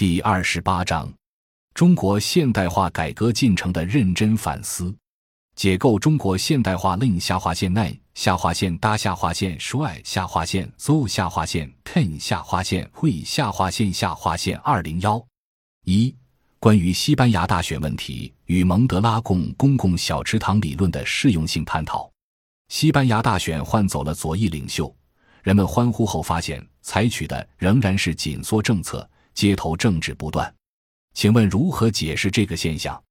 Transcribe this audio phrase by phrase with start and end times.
[0.00, 1.12] 第二十八章：
[1.74, 4.96] 中国现代化改革进程的认真反思。
[5.54, 15.22] 解构中国现代化令下划线内下划线搭下划线衰下划线 so 下划线 ten 下划线会下划线下划线二零幺
[15.84, 16.16] 一
[16.58, 22.10] 关于西班牙大选问题与蒙德拉贡公共小池塘理论的适用性探讨。
[22.68, 24.90] 西班牙大选换走了左翼领袖，
[25.42, 30.52] 人们欢呼后发现，采取的仍然是紧缩政策，街头政治不断。
[31.14, 33.02] 请问如何解释这个现象？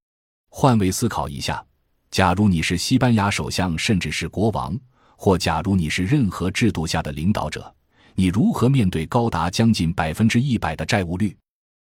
[0.50, 1.64] 换位思考一下，
[2.12, 4.76] 假如你是西班牙首相，甚至是国王，
[5.16, 7.74] 或假如你是任何制度下的领导者，
[8.16, 11.36] 你如何面对高达将近百分之一百的债务率，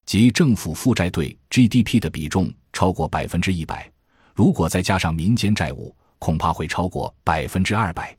[0.06, 3.90] 即政府负债对 GDP 的比重超过百分之一百？
[4.34, 8.16] 如果再加上民间债务，恐怕会超过百分之二百，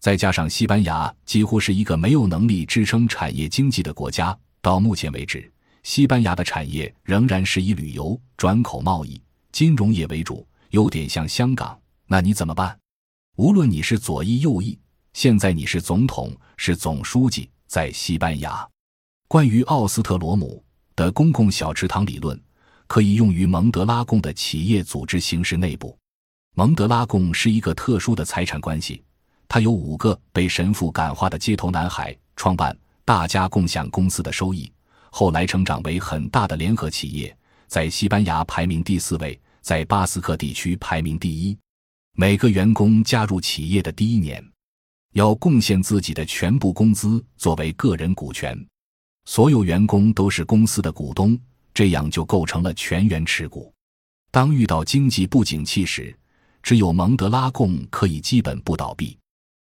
[0.00, 4.36] 再加上西班牙几乎是一个没有能力支撑产业经济的国家。
[4.62, 5.52] 到目前为止，
[5.84, 9.20] 西班牙的产业仍然是以旅游、转口贸易、
[9.52, 11.78] 金融业为主，有点像香港。
[12.06, 12.76] 那你怎么办？
[13.36, 14.78] 无论你是左翼右翼，
[15.12, 18.66] 现在你是总统，是总书记，在西班牙，
[19.28, 20.64] 关于奥斯特罗姆
[20.96, 22.40] 的公共小池塘理论，
[22.86, 25.96] 可以用于蒙德拉贡的企业组织形式内部。
[26.54, 29.04] 蒙德拉贡是一个特殊的财产关系，
[29.46, 34.72] 他有五个被神父感化的街头男孩创办，大家共享公司的收益，
[35.16, 41.56] 后来成长为很大的联合企业，在西班牙排名第四位，在巴斯克地区排名第一。
[42.16, 44.44] 每个员工加入企业的第一年，
[45.12, 48.58] 要贡献自己的全部工资作为个人股权，
[49.24, 51.38] 所有员工都是公司的股东，
[51.72, 53.72] 这样就构成了全员持股。
[54.32, 56.12] 当遇到经济不景气时，
[56.60, 59.16] 只有蒙德拉贡可以基本不倒闭，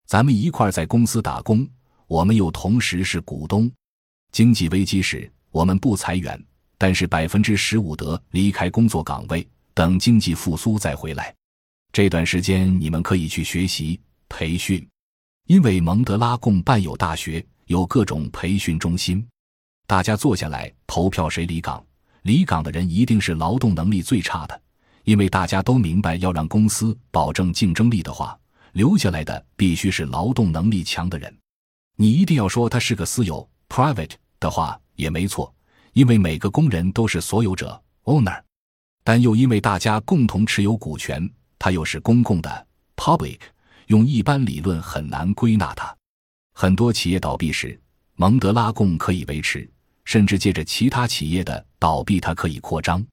[0.06, 1.68] 咱们一块在公司打工，
[2.06, 3.70] 我们又同时是股东。
[4.32, 6.44] 经济危机时，我们不裁员，
[6.76, 11.32] 但是百分之十五得离开工作岗位，等经济复苏再回来。
[11.92, 14.84] 这段时间你们可以去学习培训，
[15.46, 19.24] 因为蒙德拉贡办有大学，有各种培训中心。
[19.86, 21.80] 大家坐下来投票，谁离岗？
[22.22, 24.60] 离岗的人一定是劳动能力最差的。
[25.04, 28.36] 因为大家都明白，要让公司保证竞争力的话，
[28.72, 31.32] 留下来的必须是劳动能力强的人。
[31.94, 35.54] 你一定要说他是个私有 （private） 的话也没错，
[35.92, 38.40] 因为每个工人都是所有者 （owner），
[39.02, 41.28] 但又因为大家共同持有股权，
[41.58, 42.66] 它又是公共的
[42.96, 43.38] （public）。
[43.88, 45.94] 用一般理论很难归纳它。
[46.54, 47.78] 很多企业倒闭时，
[48.16, 49.70] 蒙德拉贡可以维持，
[50.04, 53.04] 甚至借着其他企业的倒闭，它可以扩张。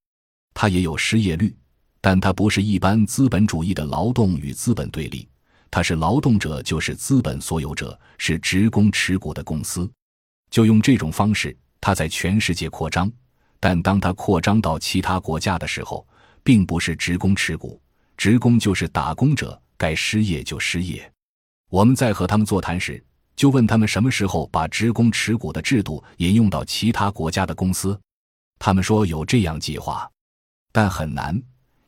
[0.53, 1.55] 它也有失业率。
[2.03, 5.29] 但它不是一般资本主义的劳动与资本对立，
[5.69, 9.87] 它是劳动者就是资本所有者，是职工持股的公司。
[10.49, 13.11] 就用这种方式，它在全世界扩张。
[13.59, 16.07] 但当它扩张到其他国家的时候，
[16.43, 17.79] 并不是职工持股，
[18.15, 21.11] 职工就是打工者，该失业就失业。
[21.69, 23.03] 我们在和他们座谈时，
[23.35, 27.99] 就问他们什么时候把职工持股的制度引用到其他国家的公司，
[28.57, 30.09] 他们说有这样计划，
[30.71, 31.39] 但很难。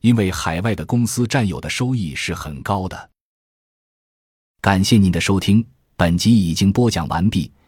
[0.02, 3.10] 因为海外的公司占有的收益是很高的。
[4.62, 5.66] 感谢您的收听，
[5.96, 7.52] 本集已经播讲完毕。